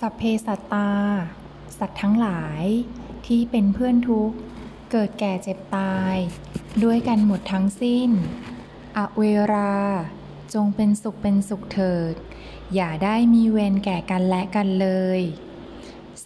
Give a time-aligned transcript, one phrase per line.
[0.00, 0.92] สัพเพสัตตา
[1.78, 2.64] สัตว์ทั้งหลาย
[3.26, 4.36] ที่เป็นเพื่อนทุกข์
[4.90, 6.16] เกิดแก่เจ็บตาย
[6.84, 8.10] ด้วยกันหมดทั้งสิ้น
[8.96, 9.22] อเว
[9.52, 9.78] รา
[10.54, 12.14] จงเป็นสุขเป็นสุขเถิด
[12.74, 14.88] อย่าได้มีเวรแก่กันและกันเล
[15.18, 15.20] ย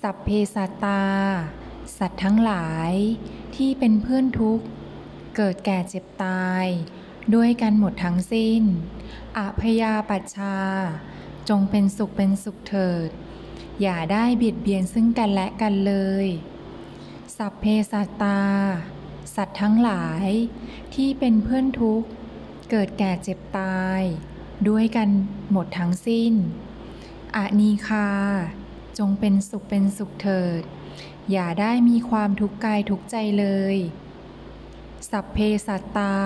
[0.00, 1.04] สัพเพสัตตา
[1.98, 2.92] สัตว์ทั้งหลาย
[3.56, 4.64] ที่เป็นเพื่อนทุกข์
[5.36, 6.64] เกิดแก่เจ็บตาย
[7.34, 8.62] ด้วยกันหมดทั้งสิ้น
[9.38, 10.56] อพยาปัชชา
[11.48, 13.10] จงเป็นสุขเป็นสุขเถิด
[13.82, 15.94] อย่าได้เบียดเบียนซึ่งกันและกันเล
[16.24, 16.26] ย
[17.36, 18.42] สัพเพสัตตา
[19.34, 20.28] สัตว์ทั้งหลาย
[20.94, 22.08] ที่เป็นเพื่อนทุกข์
[22.70, 24.02] เกิดแก่เจ็บตาย
[24.68, 25.08] ด้วยกัน
[25.50, 26.32] หมดทั้งสิ้น
[27.36, 28.08] อานีคา
[28.98, 30.62] จงเป็นสุขเป็นสุขเถิด
[31.30, 33.76] อย่าได้มีความทุกข์กายทุกใจเลย
[35.10, 36.18] สัพเพสัตตา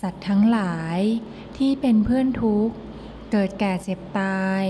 [0.00, 0.98] สัตว์ทั้งหลาย
[1.56, 2.74] ที่เป็นเพื่อนทุกข์
[3.32, 4.64] เกิดแก่เจ็บตาย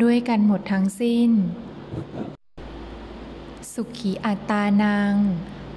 [0.00, 1.30] ด้วยกันหมดทั้งสิ้น
[3.72, 5.14] สุขีอัตตานัง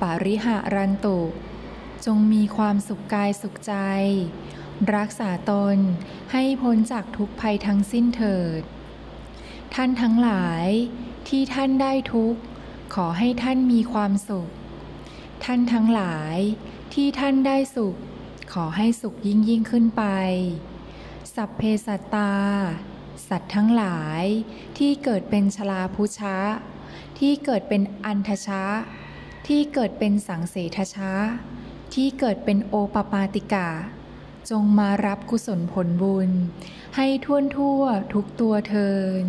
[0.02, 1.19] ปาริหารันตุ
[2.05, 3.73] จงมีความสุขกายสุขใจ
[4.95, 5.77] รักษาตน
[6.31, 8.61] ให้พ้นจากทุกภัยทั้งสิ้นเถิด
[9.73, 10.66] ท่านทั้งหลาย
[11.27, 12.39] ที่ท่านได้ทุกข์
[12.95, 14.50] ขอให้ท่านมีความสุข
[15.44, 16.38] ท่านทั้งหลาย
[16.94, 17.95] ที่ท่านได้สุข
[18.53, 20.03] ขอให้สุขยิ่งยิ่งขึ้นไป
[21.35, 22.33] สัพเพสัตตา
[23.30, 24.23] สัตว์ทั้งหลาย
[24.77, 26.38] ที่เกิดเป็นชลาภุชะ
[27.19, 28.63] ที่เกิดเป็นอันทชะ
[29.47, 31.13] ที่เกิดเป็นสังเสทชะ
[31.94, 33.69] ที่เกิดเป็นโอปปาติกะ
[34.49, 36.30] จงมารับกุศลผลบุญ
[36.95, 37.81] ให้ท่วนทั่ว
[38.13, 38.91] ทุกตัวเทิ
[39.23, 39.25] น